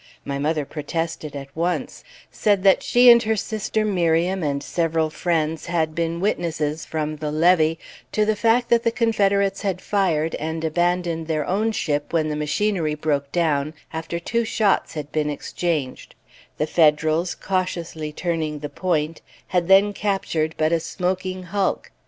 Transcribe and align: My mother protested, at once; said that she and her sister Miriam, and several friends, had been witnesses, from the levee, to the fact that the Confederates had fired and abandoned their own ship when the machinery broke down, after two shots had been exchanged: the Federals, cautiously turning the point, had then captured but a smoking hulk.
My 0.25 0.39
mother 0.39 0.65
protested, 0.65 1.35
at 1.35 1.55
once; 1.55 2.03
said 2.31 2.63
that 2.63 2.81
she 2.81 3.07
and 3.11 3.21
her 3.21 3.35
sister 3.35 3.85
Miriam, 3.85 4.41
and 4.41 4.63
several 4.63 5.11
friends, 5.11 5.67
had 5.67 5.93
been 5.93 6.19
witnesses, 6.19 6.85
from 6.85 7.17
the 7.17 7.31
levee, 7.31 7.77
to 8.11 8.25
the 8.25 8.35
fact 8.35 8.69
that 8.69 8.81
the 8.81 8.89
Confederates 8.89 9.61
had 9.61 9.79
fired 9.79 10.33
and 10.39 10.63
abandoned 10.63 11.27
their 11.27 11.45
own 11.45 11.71
ship 11.71 12.13
when 12.13 12.29
the 12.29 12.35
machinery 12.35 12.95
broke 12.95 13.31
down, 13.31 13.75
after 13.93 14.17
two 14.17 14.43
shots 14.43 14.95
had 14.95 15.11
been 15.11 15.29
exchanged: 15.29 16.15
the 16.57 16.65
Federals, 16.65 17.35
cautiously 17.35 18.11
turning 18.11 18.57
the 18.57 18.69
point, 18.69 19.21
had 19.49 19.67
then 19.67 19.93
captured 19.93 20.55
but 20.57 20.71
a 20.71 20.79
smoking 20.79 21.43
hulk. 21.43 21.91